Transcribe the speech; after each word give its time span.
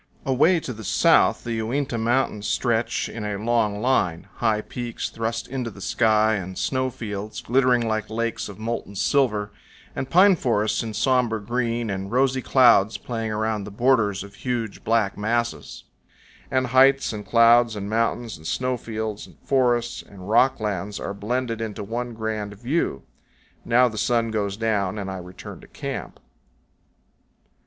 Away 0.25 0.59
to 0.61 0.73
the 0.73 0.83
south 0.83 1.43
the 1.43 1.57
Uinta 1.61 1.95
Mountains 1.95 2.47
stretch 2.47 3.07
in 3.07 3.23
a 3.23 3.37
long 3.37 3.81
line, 3.83 4.27
high 4.37 4.61
peaks 4.61 5.11
thrust 5.11 5.47
into 5.47 5.69
the 5.69 5.79
sky, 5.79 6.33
and 6.37 6.57
snow 6.57 6.89
fields 6.89 7.39
glittering 7.41 7.87
like 7.87 8.09
lakes 8.09 8.49
of 8.49 8.57
molten 8.57 8.95
silver, 8.95 9.51
and 9.95 10.09
pine 10.09 10.35
forests 10.35 10.81
in 10.81 10.95
somber 10.95 11.39
green, 11.39 11.91
and 11.91 12.11
rosy 12.11 12.41
clouds 12.41 12.97
playing 12.97 13.29
around 13.31 13.63
the 13.63 13.69
borders 13.69 14.23
of 14.23 14.33
huge, 14.33 14.83
black 14.83 15.19
masses; 15.19 15.83
and 16.49 16.65
heights 16.73 17.13
and 17.13 17.27
clouds 17.27 17.75
and 17.75 17.87
mountains 17.87 18.37
and 18.37 18.47
snow 18.47 18.77
fields 18.77 19.27
and 19.27 19.37
forests 19.43 20.01
and 20.01 20.27
rock 20.31 20.59
lands 20.59 20.99
are 20.99 21.13
blended 21.13 21.61
into 21.61 21.83
one 21.83 22.15
grand 22.15 22.55
view. 22.55 23.03
Now 23.63 23.87
the 23.87 23.99
sun 23.99 24.31
goes 24.31 24.57
down, 24.57 24.97
and 24.97 25.11
I 25.11 25.17
return 25.19 25.61
to 25.61 25.67
camp. 25.67 26.19